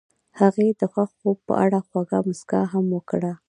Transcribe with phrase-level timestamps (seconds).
[0.39, 3.31] هغې د خوښ خوب په اړه خوږه موسکا هم وکړه.